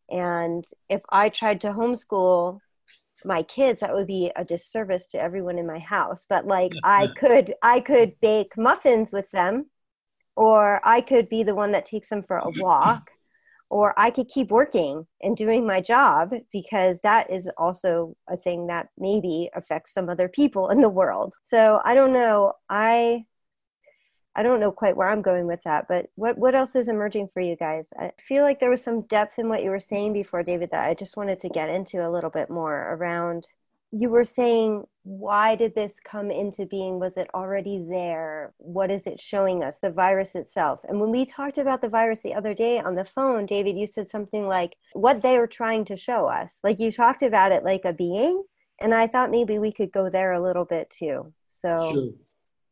[0.09, 2.59] And if I tried to homeschool
[3.23, 6.25] my kids, that would be a disservice to everyone in my house.
[6.27, 9.67] But like, I could, I could bake muffins with them,
[10.35, 13.11] or I could be the one that takes them for a walk
[13.69, 18.67] or I could keep working and doing my job because that is also a thing
[18.67, 21.33] that maybe affects some other people in the world.
[21.43, 22.53] So I don't know.
[22.69, 23.25] I
[24.35, 27.29] I don't know quite where I'm going with that, but what what else is emerging
[27.33, 27.89] for you guys?
[27.99, 30.87] I feel like there was some depth in what you were saying before, David, that
[30.87, 33.47] I just wanted to get into a little bit more around
[33.91, 36.99] you were saying why did this come into being?
[36.99, 38.53] Was it already there?
[38.57, 39.77] What is it showing us?
[39.81, 40.81] The virus itself.
[40.83, 43.87] And when we talked about the virus the other day on the phone david you
[43.87, 46.59] said something like what they are trying to show us.
[46.61, 48.43] Like you talked about it like a being
[48.79, 51.33] and i thought maybe we could go there a little bit too.
[51.47, 52.09] So sure.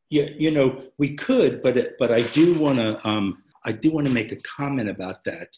[0.09, 3.91] yeah you know we could but it, but i do want to um i do
[3.91, 5.55] want to make a comment about that.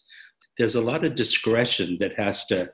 [0.60, 2.72] There's a lot of discretion that has to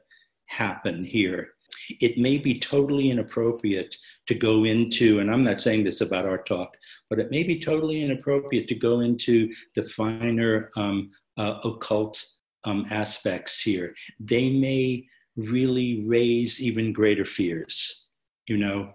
[0.48, 1.54] happen here
[1.90, 3.96] it may be totally inappropriate
[4.28, 6.78] to go into, and I'm not saying this about our talk,
[7.10, 12.24] but it may be totally inappropriate to go into the finer um, uh, occult
[12.66, 13.94] um, aspects here.
[14.20, 18.08] They may really raise even greater fears,
[18.48, 18.94] you know.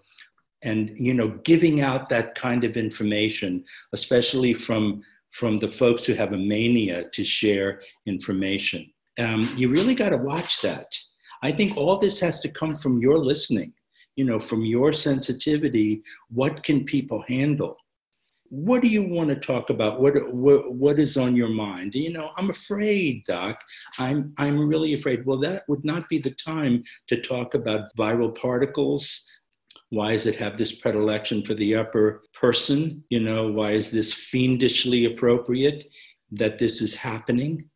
[0.62, 6.14] And you know, giving out that kind of information, especially from from the folks who
[6.14, 10.92] have a mania to share information, um, you really got to watch that
[11.42, 13.72] I think all this has to come from your listening,
[14.16, 16.02] you know, from your sensitivity.
[16.30, 17.76] What can people handle?
[18.50, 20.00] What do you want to talk about?
[20.00, 21.94] What, what, what is on your mind?
[21.94, 23.62] You know, I'm afraid, Doc.
[23.98, 25.26] I'm, I'm really afraid.
[25.26, 29.24] Well, that would not be the time to talk about viral particles.
[29.90, 33.04] Why does it have this predilection for the upper person?
[33.10, 35.84] You know, why is this fiendishly appropriate
[36.32, 37.68] that this is happening?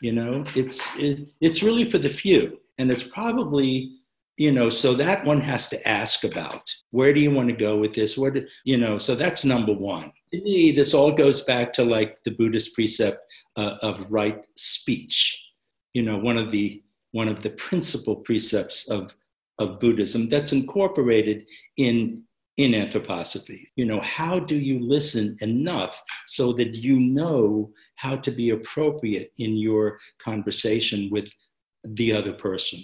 [0.00, 3.92] You know, it's, it, it's really for the few and it's probably,
[4.36, 7.76] you know, so that one has to ask about where do you want to go
[7.76, 8.16] with this?
[8.16, 10.12] What, you know, so that's number one.
[10.32, 13.18] To me, this all goes back to like the Buddhist precept
[13.56, 15.38] uh, of right speech.
[15.92, 16.82] You know, one of the
[17.12, 19.14] one of the principal precepts of
[19.58, 21.44] of Buddhism that's incorporated
[21.76, 22.22] in
[22.58, 23.64] in anthroposophy.
[23.76, 29.32] You know, how do you listen enough so that you know how to be appropriate
[29.38, 31.32] in your conversation with
[31.84, 32.80] the other person.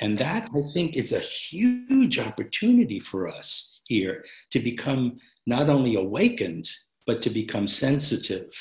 [0.00, 5.94] And that, I think, is a huge opportunity for us here to become not only
[5.94, 6.68] awakened,
[7.06, 8.52] but to become sensitive,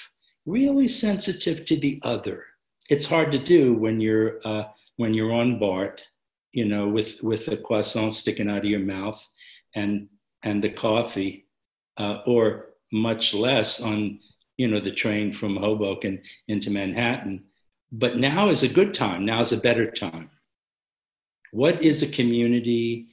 [0.45, 2.45] really sensitive to the other.
[2.89, 4.65] It's hard to do when you're, uh,
[4.97, 6.03] when you're on BART,
[6.53, 9.27] you know, with, with a croissant sticking out of your mouth
[9.75, 10.07] and,
[10.43, 11.47] and the coffee,
[11.97, 14.19] uh, or much less on,
[14.57, 17.43] you know, the train from Hoboken into Manhattan
[17.99, 19.25] but now is a good time.
[19.25, 20.29] Now is a better time.
[21.51, 23.07] What is a community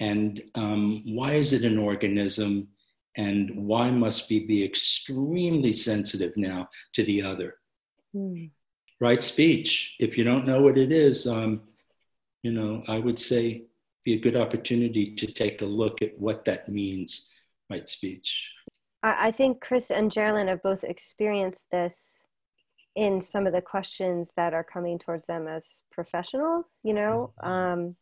[0.00, 2.68] and um, why is it an organism?
[3.16, 7.54] And why must we be extremely sensitive now to the other?
[8.14, 8.50] Mm.
[9.00, 9.94] Right speech.
[10.00, 11.62] If you don't know what it is, um,
[12.42, 13.66] you know, I would say
[14.04, 17.30] be a good opportunity to take a look at what that means,
[17.70, 18.50] right speech.
[19.04, 22.13] I think Chris and Jerilyn have both experienced this
[22.96, 27.50] in some of the questions that are coming towards them as professionals you know mm-hmm.
[27.50, 27.96] um,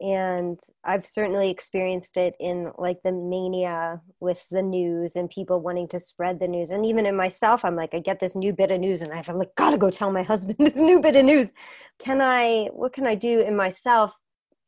[0.00, 5.88] and I've certainly experienced it in like the mania with the news and people wanting
[5.88, 6.70] to spread the news.
[6.70, 9.38] And even in myself, I'm like, I get this new bit of news and I'm
[9.38, 11.52] like, gotta go tell my husband this new bit of news.
[11.98, 14.16] Can I, what can I do in myself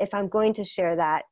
[0.01, 1.23] if I'm going to share that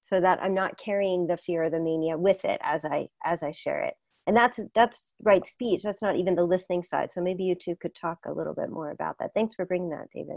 [0.00, 3.42] so that I'm not carrying the fear or the mania with it as I, as
[3.42, 3.94] I share it.
[4.28, 5.82] And that's, that's right speech.
[5.82, 7.10] That's not even the listening side.
[7.10, 9.30] So maybe you two could talk a little bit more about that.
[9.34, 10.36] Thanks for bringing that, David.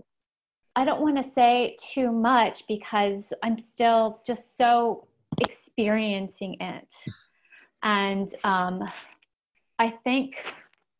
[0.78, 5.08] I don't want to say too much because I'm still just so
[5.42, 6.88] experiencing it.
[7.84, 8.90] And um,
[9.78, 10.36] I think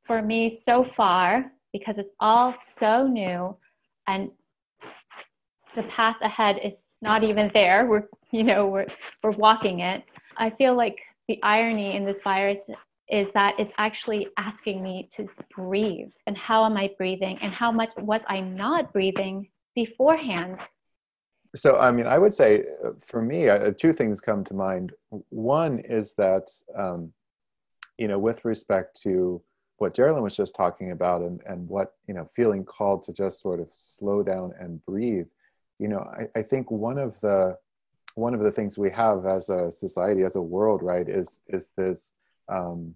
[0.04, 3.56] for me so far, because it's all so new
[4.06, 4.32] and
[5.78, 8.88] the path ahead is not even there, we're, you know, we're,
[9.24, 10.04] we're walking it.
[10.36, 10.98] I feel like
[11.32, 12.60] the irony in this virus
[13.08, 17.72] is that it's actually asking me to breathe and how am I breathing and how
[17.72, 20.60] much was I not breathing beforehand?
[21.56, 24.92] So, I mean, I would say uh, for me, uh, two things come to mind.
[25.30, 27.14] One is that, um,
[27.98, 29.42] you know, with respect to
[29.78, 33.40] what Jerilyn was just talking about and, and what, you know, feeling called to just
[33.40, 35.28] sort of slow down and breathe,
[35.80, 37.58] you know, I, I think one of the,
[38.16, 41.72] one of the things we have as a society, as a world, right, is, is
[41.78, 42.12] this
[42.50, 42.94] um,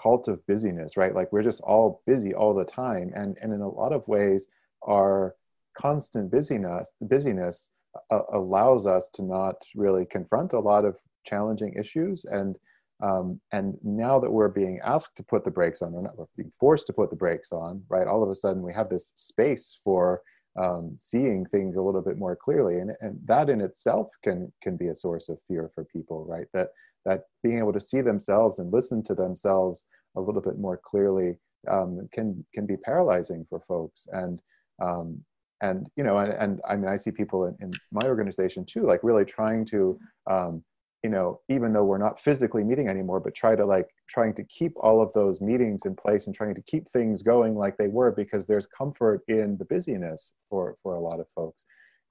[0.00, 1.14] cult of busyness, right?
[1.14, 3.12] Like we're just all busy all the time.
[3.14, 4.46] And, and in a lot of ways,
[4.86, 5.34] our
[5.78, 7.70] constant busyness busyness
[8.10, 12.56] uh, allows us to not really confront a lot of challenging issues and
[13.00, 16.26] um, and now that we're being asked to put the brakes on or not we're
[16.36, 19.12] being forced to put the brakes on right all of a sudden we have this
[19.14, 20.22] space for
[20.58, 22.78] um, seeing things a little bit more clearly.
[22.78, 26.46] And, and that in itself can can be a source of fear for people right?
[26.52, 26.68] That
[27.04, 29.84] that being able to see themselves and listen to themselves
[30.16, 31.38] a little bit more clearly
[31.70, 34.06] um, can can be paralyzing for folks.
[34.12, 34.40] And
[34.82, 35.24] um,
[35.60, 38.86] and you know and, and i mean i see people in, in, my organization too
[38.86, 39.98] like really trying to
[40.30, 40.62] um,
[41.02, 44.42] you know even though we're not physically meeting anymore but try to like trying to
[44.44, 47.88] keep all of those meetings in place and trying to keep things going like they
[47.88, 51.64] were because there's comfort in the busyness for for a lot of folks.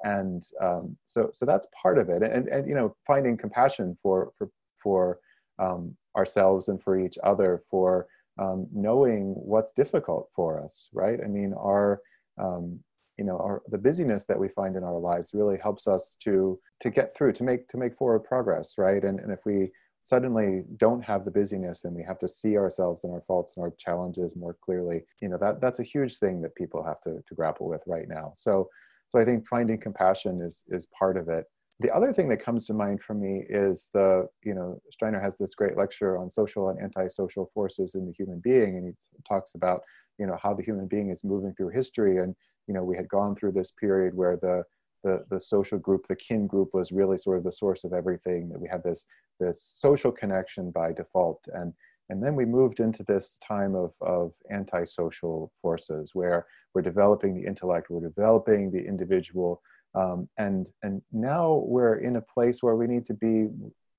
[0.04, 2.22] And um, so so that's part of it.
[2.22, 4.50] And and you know finding compassion for for
[4.82, 5.20] for
[5.60, 8.08] um, ourselves and for each other for
[8.40, 11.20] um, knowing what's difficult for us right?
[11.24, 12.00] I mean our
[12.40, 12.80] um,
[13.18, 16.60] you know our, the busyness that we find in our lives really helps us to
[16.80, 19.04] to get through to make to make forward progress right?
[19.04, 19.72] And, and if we
[20.08, 23.64] suddenly don't have the busyness and we have to see ourselves and our faults and
[23.66, 25.04] our challenges more clearly.
[25.22, 28.08] You know that that's a huge thing that people have to, to grapple with right
[28.08, 28.32] now.
[28.36, 28.70] So
[29.10, 31.46] so i think finding compassion is is part of it.
[31.80, 35.38] The other thing that comes to mind for me is the you know steiner has
[35.38, 38.94] this great lecture on social and antisocial forces in the human being and he
[39.28, 39.82] talks about
[40.18, 42.34] you know how the human being is moving through history and
[42.68, 44.64] you know we had gone through this period where the
[45.04, 48.50] the, the social group, the kin group was really sort of the source of everything,
[48.50, 49.06] that we had this,
[49.40, 51.48] this social connection by default.
[51.54, 51.74] And,
[52.10, 57.48] and then we moved into this time of, of antisocial forces where we're developing the
[57.48, 59.62] intellect, we're developing the individual.
[59.96, 63.48] Um, and, and now we're in a place where we need to be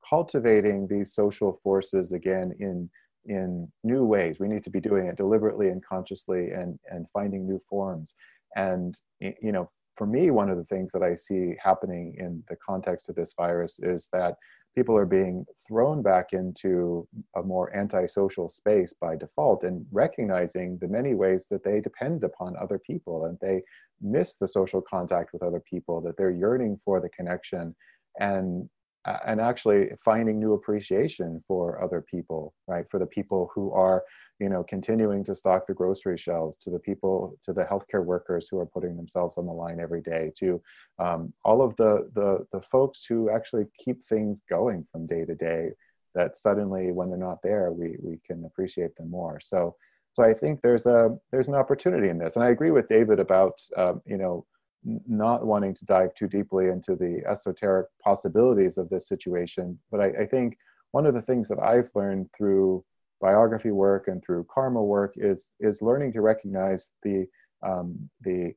[0.09, 2.89] cultivating these social forces again in,
[3.27, 4.39] in new ways.
[4.39, 8.15] We need to be doing it deliberately and consciously and, and finding new forms.
[8.57, 12.57] And, you know, for me, one of the things that I see happening in the
[12.65, 14.37] context of this virus is that
[14.77, 17.07] people are being thrown back into
[17.37, 22.55] a more antisocial space by default and recognizing the many ways that they depend upon
[22.57, 23.61] other people and they
[24.01, 27.75] miss the social contact with other people, that they're yearning for the connection.
[28.21, 28.69] And
[29.05, 32.85] and actually finding new appreciation for other people, right?
[32.91, 34.03] For the people who are
[34.39, 38.47] you know, continuing to stock the grocery shelves, to the people, to the healthcare workers
[38.49, 40.63] who are putting themselves on the line every day, to
[40.99, 45.35] um, all of the, the the folks who actually keep things going from day to
[45.35, 45.71] day.
[46.15, 49.41] That suddenly, when they're not there, we we can appreciate them more.
[49.41, 49.75] So,
[50.13, 53.19] so I think there's a there's an opportunity in this, and I agree with David
[53.19, 54.47] about um, you know
[54.85, 59.79] not wanting to dive too deeply into the esoteric possibilities of this situation.
[59.91, 60.57] But I, I think
[60.93, 62.85] one of the things that I've learned through
[63.21, 67.27] biography work and through karma work is is learning to recognize the
[67.63, 68.55] um, the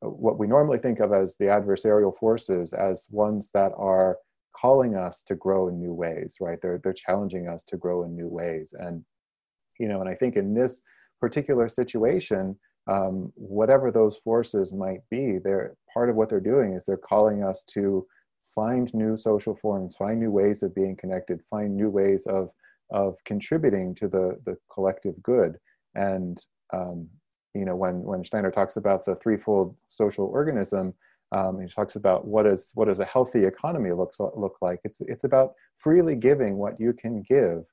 [0.00, 4.18] what we normally think of as the adversarial forces as ones that are
[4.54, 8.14] calling us to grow in new ways right they're they're challenging us to grow in
[8.14, 9.04] new ways and
[9.78, 10.82] you know and i think in this
[11.20, 12.56] particular situation
[12.88, 17.42] um, whatever those forces might be they're part of what they're doing is they're calling
[17.42, 18.06] us to
[18.54, 22.50] find new social forms find new ways of being connected find new ways of
[22.90, 25.58] of contributing to the the collective good
[25.94, 27.08] and um,
[27.54, 30.94] you know when when steiner talks about the threefold social organism
[31.32, 34.80] Um, he talks about what is what does a healthy economy looks look like.
[34.84, 37.66] It's it's about freely giving what you can give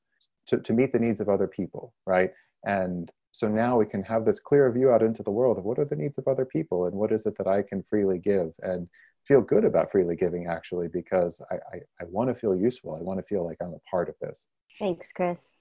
[0.47, 2.31] to, to meet the needs of other people, right?
[2.65, 5.79] And so now we can have this clear view out into the world of what
[5.79, 8.53] are the needs of other people and what is it that I can freely give
[8.61, 8.87] and
[9.25, 12.95] feel good about freely giving actually because I, I, I want to feel useful.
[12.95, 14.45] I want to feel like I'm a part of this.
[14.77, 15.55] Thanks, Chris.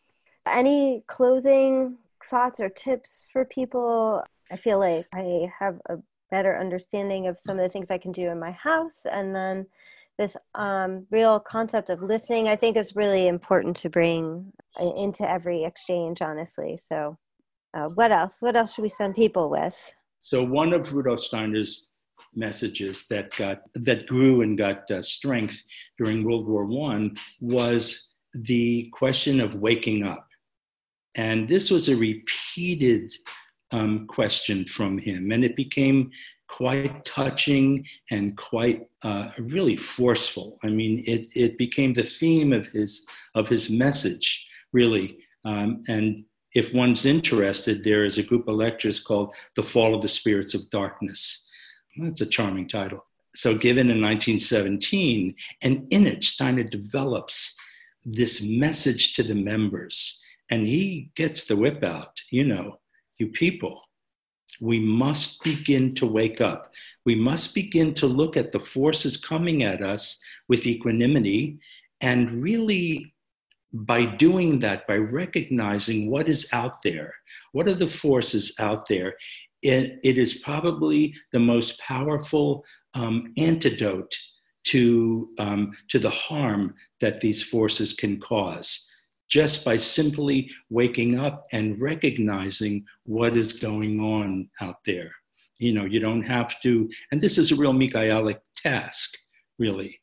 [0.47, 1.97] Any closing
[2.29, 4.23] thoughts or tips for people?
[4.51, 5.97] I feel like I have a
[6.31, 9.67] better understanding of some of the things I can do in my house and then
[10.19, 15.65] this um, real concept of listening i think is really important to bring into every
[15.65, 17.17] exchange honestly so
[17.75, 18.37] uh, what else?
[18.41, 19.77] What else should we send people with?
[20.21, 21.91] So one of Rudolf Steiner's
[22.35, 25.63] messages that got that grew and got uh, strength
[25.99, 30.27] during World War One was the question of waking up,
[31.15, 33.13] and this was a repeated
[33.73, 36.11] um, question from him, and it became
[36.49, 40.59] quite touching and quite uh, really forceful.
[40.63, 46.25] I mean, it it became the theme of his of his message really, um, and
[46.55, 50.55] if one's interested, there is a group of lectures called The Fall of the Spirits
[50.55, 51.49] of Darkness.
[51.97, 53.05] That's a charming title.
[53.35, 57.59] So, given in 1917, and in it, Steiner develops
[58.05, 62.21] this message to the members, and he gets the whip out.
[62.31, 62.81] You know,
[63.17, 63.83] you people,
[64.61, 66.73] we must begin to wake up.
[67.07, 71.59] We must begin to look at the forces coming at us with equanimity
[72.01, 73.15] and really
[73.73, 77.15] by doing that, by recognizing what is out there,
[77.53, 79.15] what are the forces out there,
[79.63, 82.65] it, it is probably the most powerful
[82.95, 84.15] um, antidote
[84.65, 88.89] to, um, to the harm that these forces can cause.
[89.31, 95.11] Just by simply waking up and recognizing what is going on out there.
[95.59, 99.17] You know, you don't have to, and this is a real Michaelic task,
[99.59, 99.99] really.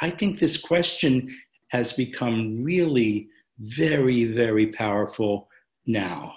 [0.00, 1.32] I think this question
[1.72, 5.48] has become really very, very powerful
[5.86, 6.34] now.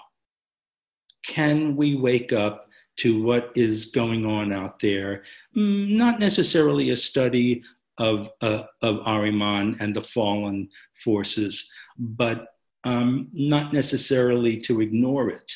[1.26, 2.68] Can we wake up
[3.00, 5.24] to what is going on out there?
[5.54, 7.62] Mm, not necessarily a study
[7.98, 10.70] of, uh, of Ahriman and the fallen
[11.04, 12.46] forces, but
[12.84, 15.52] um, not necessarily to ignore it.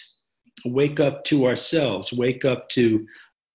[0.66, 3.06] Wake up to ourselves, wake up to,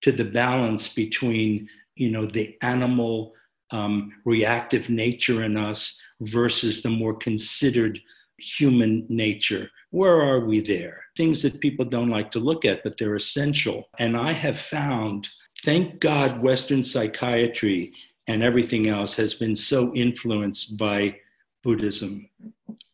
[0.01, 3.34] to the balance between you know, the animal
[3.72, 7.99] um, reactive nature in us versus the more considered
[8.38, 9.70] human nature.
[9.91, 11.01] Where are we there?
[11.16, 13.89] Things that people don't like to look at, but they're essential.
[13.97, 15.30] And I have found,
[15.63, 17.93] thank God, Western psychiatry
[18.28, 21.18] and everything else has been so influenced by
[21.63, 22.30] Buddhism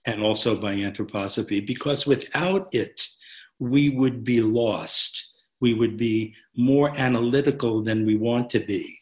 [0.05, 3.01] and also by anthroposophy, because without it,
[3.59, 5.29] we would be lost.
[5.59, 8.97] We would be more analytical than we want to be.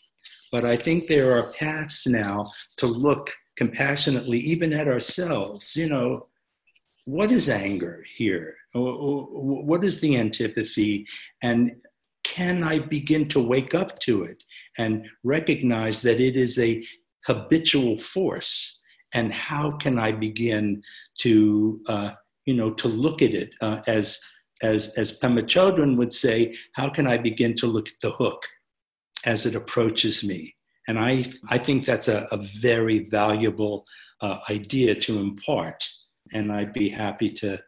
[0.52, 2.46] But I think there are paths now
[2.78, 5.76] to look compassionately even at ourselves.
[5.76, 6.28] You know,
[7.06, 8.56] what is anger here?
[8.74, 11.08] What is the antipathy?
[11.42, 11.76] And
[12.24, 14.44] can I begin to wake up to it
[14.78, 16.84] and recognize that it is a
[17.26, 18.80] habitual force?
[19.14, 20.84] And how can I begin
[21.22, 22.12] to, uh,
[22.46, 24.20] you know, to look at it uh, as,
[24.62, 28.48] as, as Pema Chodron would say, how can I begin to look at the hook?
[29.26, 30.56] As it approaches me.
[30.88, 33.86] And I, I think that's a, a very valuable
[34.22, 35.88] uh, idea to impart.
[36.34, 37.60] And I'd be happy to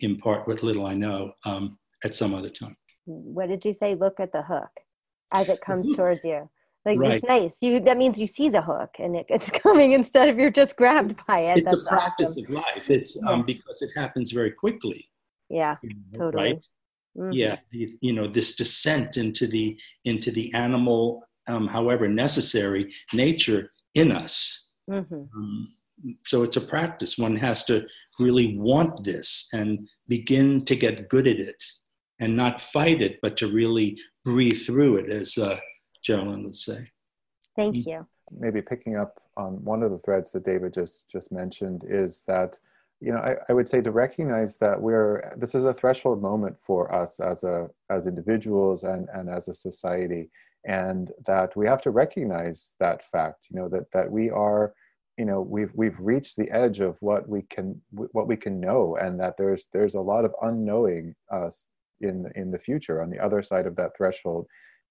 [0.00, 2.76] impart what little I know um, at some other time.
[3.04, 3.94] What did you say?
[3.94, 4.70] Look at the hook
[5.32, 6.48] as it comes towards you.
[6.84, 7.12] Like right.
[7.12, 7.56] it's nice.
[7.60, 10.76] You that means you see the hook and it, it's coming instead of you're just
[10.76, 11.58] grabbed by it.
[11.58, 12.44] It's That's a practice awesome.
[12.44, 12.88] of life.
[12.88, 15.08] It's um, because it happens very quickly.
[15.48, 15.76] Yeah,
[16.14, 16.52] totally.
[16.52, 16.66] Right?
[17.16, 17.32] Mm-hmm.
[17.32, 23.72] Yeah, the, you know this descent into the into the animal, um, however necessary, nature
[23.94, 24.70] in us.
[24.90, 25.14] Mm-hmm.
[25.14, 25.68] Um,
[26.24, 27.16] so it's a practice.
[27.16, 27.86] One has to
[28.20, 31.62] really want this and begin to get good at it,
[32.20, 35.58] and not fight it, but to really breathe through it, as uh,
[36.06, 36.90] Jerilyn would say.
[37.56, 38.06] Thank you.
[38.30, 42.58] Maybe picking up on one of the threads that David just just mentioned is that
[43.00, 46.58] you know, I, I, would say to recognize that we're this is a threshold moment
[46.58, 50.30] for us as a as individuals and and as a society,
[50.66, 53.46] and that we have to recognize that fact.
[53.50, 54.72] You know that that we are,
[55.18, 58.96] you know, we've we've reached the edge of what we can what we can know,
[58.96, 61.66] and that there's there's a lot of unknowing us
[62.00, 64.46] in in the future on the other side of that threshold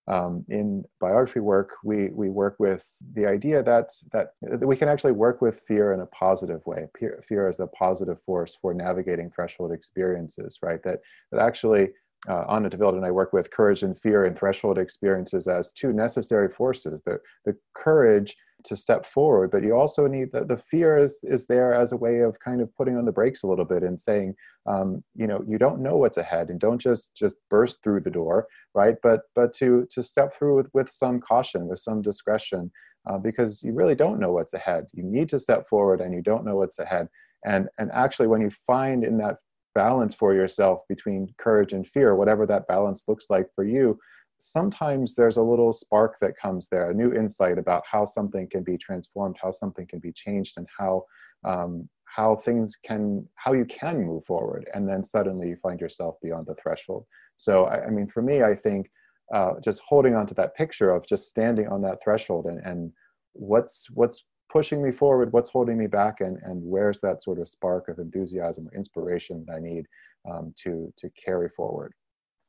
[0.08, 4.30] um, in biography work, we, we work with the idea that, that,
[4.66, 6.86] we can actually work with fear in a positive way.
[7.00, 10.82] Fear, fear a positive force for navigating threshold experiences, right?
[10.84, 11.00] That,
[11.32, 11.90] that actually
[12.28, 15.94] uh, Anna Deville and I work with courage and fear and threshold experiences as two
[15.94, 17.02] necessary forces.
[17.06, 21.46] The, the courage to step forward, but you also need the, the fear is, is
[21.46, 24.00] there as a way of kind of putting on the brakes a little bit and
[24.00, 24.34] saying,
[24.66, 28.10] um, you know, you don't know what's ahead and don't just just burst through the
[28.10, 28.96] door, right?
[29.04, 32.72] But but to to step through with, with some caution, with some discretion,
[33.08, 34.86] uh, because you really don't know what's ahead.
[34.94, 37.08] You need to step forward and you don't know what's ahead.
[37.46, 39.36] And and actually when you find in that
[39.76, 44.00] balance for yourself between courage and fear, whatever that balance looks like for you,
[44.40, 48.64] sometimes there's a little spark that comes there, a new insight about how something can
[48.64, 51.04] be transformed, how something can be changed, and how
[51.44, 54.70] um, how things can how you can move forward.
[54.74, 57.06] And then suddenly you find yourself beyond the threshold.
[57.38, 58.90] So I, I mean, for me, I think
[59.34, 62.92] uh, just holding on to that picture of just standing on that threshold and and
[63.34, 64.24] what's what's
[64.56, 68.00] pushing me forward what's holding me back and and where's that sort of spark of
[68.00, 69.86] enthusiasm or inspiration that i need
[70.32, 71.94] um, to to carry forward?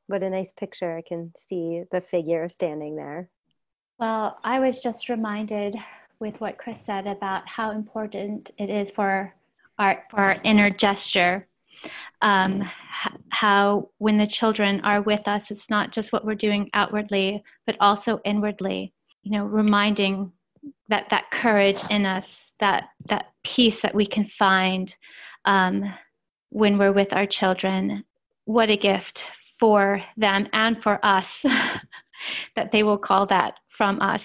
[0.07, 0.97] What a nice picture.
[0.97, 3.29] I can see the figure standing there.
[3.99, 5.75] Well i was just reminded
[6.21, 9.35] with what chris said about how important it is for
[9.81, 11.49] our for our inner gesture.
[12.23, 12.71] Um,
[13.31, 17.77] how when the children are with us it's not just what we're doing outwardly but
[17.81, 18.93] also inwardly.
[19.25, 20.31] You know reminding
[20.89, 24.95] that that courage in us, that that peace that we can find
[25.45, 25.95] um,
[26.51, 28.05] when we're with our children.
[28.45, 29.25] What a gift
[29.59, 31.29] for them and for us
[32.57, 34.23] that they will call that from us.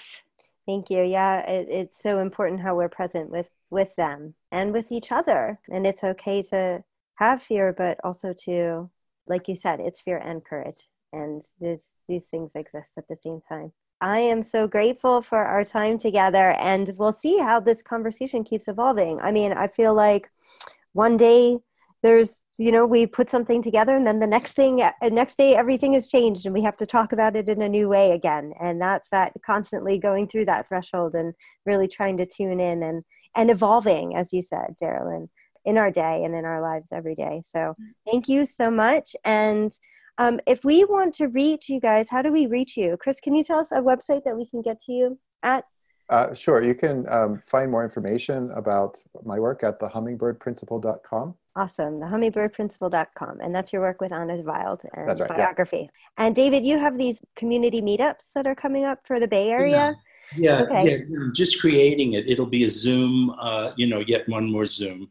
[0.66, 1.02] Thank you.
[1.02, 5.58] Yeah, it, it's so important how we're present with with them and with each other,
[5.70, 6.84] and it's okay to
[7.14, 8.90] have fear, but also to,
[9.26, 13.40] like you said, it's fear and courage, and this, these things exist at the same
[13.48, 13.72] time.
[14.02, 18.66] I am so grateful for our time together, and we'll see how this conversation keeps
[18.66, 19.20] evolving.
[19.20, 20.28] I mean, I feel like
[20.92, 21.58] one day
[22.02, 25.54] there's, you know, we put something together, and then the next thing, uh, next day,
[25.54, 28.52] everything has changed, and we have to talk about it in a new way again.
[28.60, 31.32] And that's that constantly going through that threshold and
[31.64, 33.04] really trying to tune in and
[33.36, 35.28] and evolving, as you said, Jerilyn,
[35.64, 37.42] in our day and in our lives every day.
[37.46, 37.84] So, mm-hmm.
[38.10, 39.72] thank you so much, and
[40.18, 42.96] um, if we want to reach you guys, how do we reach you?
[42.96, 45.64] Chris, can you tell us a website that we can get to you at?
[46.08, 46.62] Uh, sure.
[46.62, 51.34] You can um, find more information about my work at thehummingbirdprinciple.com.
[51.56, 52.00] Awesome.
[52.00, 53.40] Thehummingbirdprinciple.com.
[53.40, 55.82] And that's your work with Anna Wild and right, biography.
[55.82, 56.26] Yeah.
[56.26, 59.96] And David, you have these community meetups that are coming up for the Bay Area.
[60.36, 61.06] Yeah, yeah, okay.
[61.08, 62.28] yeah just creating it.
[62.28, 65.10] It'll be a Zoom, uh, you know, yet one more Zoom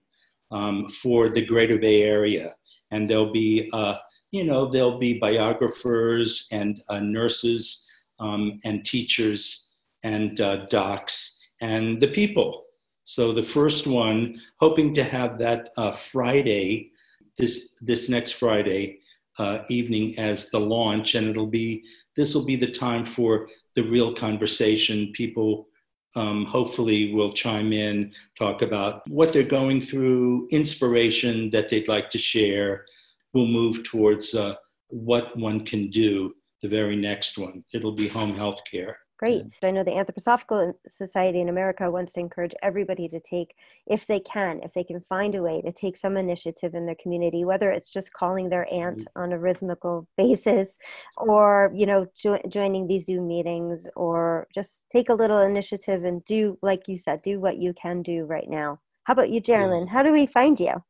[0.51, 2.55] um, for the greater Bay Area.
[2.91, 3.95] And there'll be uh,
[4.31, 7.87] you know, there'll be biographers and uh, nurses
[8.19, 9.71] um, and teachers
[10.03, 12.65] and uh, docs and the people.
[13.03, 16.91] So the first one, hoping to have that uh, Friday,
[17.37, 18.99] this this next Friday
[19.37, 21.83] uh, evening as the launch, and it'll be
[22.15, 25.11] this will be the time for the real conversation.
[25.13, 25.67] People
[26.15, 32.09] um, hopefully will chime in, talk about what they're going through, inspiration that they'd like
[32.09, 32.85] to share,
[33.33, 34.55] we'll move towards uh,
[34.87, 37.63] what one can do the very next one.
[37.73, 38.97] It'll be home health care.
[39.17, 39.51] Great.
[39.51, 43.53] So I know the Anthroposophical Society in America wants to encourage everybody to take,
[43.85, 46.95] if they can, if they can find a way to take some initiative in their
[46.95, 49.21] community, whether it's just calling their aunt mm-hmm.
[49.21, 50.79] on a rhythmical basis
[51.17, 56.25] or, you know, jo- joining these Zoom meetings or just take a little initiative and
[56.25, 58.79] do, like you said, do what you can do right now.
[59.03, 59.87] How about you, Jerilyn?
[59.87, 60.83] How do we find you?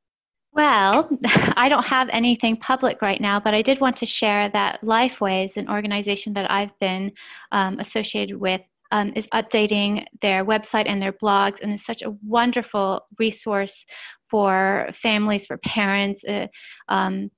[0.53, 1.09] Well,
[1.55, 5.55] I don't have anything public right now, but I did want to share that Lifeways,
[5.57, 7.11] an organization that I've been
[7.51, 12.13] um, associated with, um, is updating their website and their blogs, and is such a
[12.23, 13.85] wonderful resource
[14.29, 16.47] for families, for parents, uh,
[16.89, 17.31] um,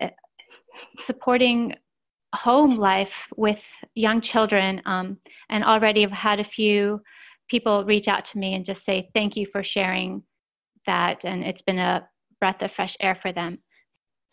[0.00, 0.08] uh,
[1.02, 1.74] supporting
[2.34, 3.60] home life with
[3.94, 4.80] young children.
[4.86, 5.18] Um,
[5.50, 7.02] and already I've had a few
[7.48, 10.22] people reach out to me and just say, Thank you for sharing
[10.86, 11.24] that.
[11.24, 12.08] And it's been a
[12.40, 13.58] breath of fresh air for them.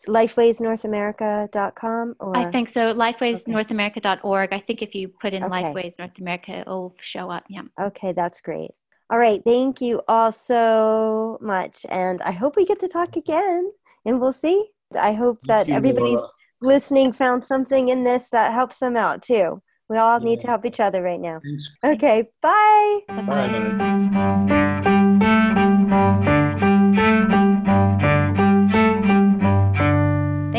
[0.06, 2.92] LifewaysNorthAmerica.com or I think so.
[2.94, 4.52] LifewaysNorthAmerica.org.
[4.52, 5.62] I think if you put in okay.
[5.62, 7.44] Lifeways North America, it'll show up.
[7.48, 7.62] Yeah.
[7.80, 8.70] Okay, that's great.
[9.10, 13.70] All right, thank you all so much, and I hope we get to talk again,
[14.06, 14.70] and we'll see.
[14.98, 16.22] I hope that everybody's
[16.62, 19.60] listening found something in this that helps them out too.
[19.90, 20.24] We all yeah.
[20.24, 21.38] need to help each other right now.
[21.44, 21.70] Thanks.
[21.84, 23.00] Okay, bye.
[23.08, 23.26] Bye.
[23.26, 24.60] bye.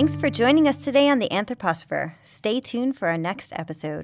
[0.05, 2.13] Thanks for joining us today on the Anthroposopher.
[2.21, 4.03] Stay tuned for our next episode.